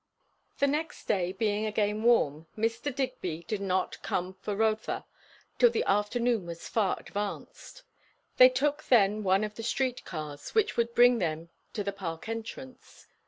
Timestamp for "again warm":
1.67-2.47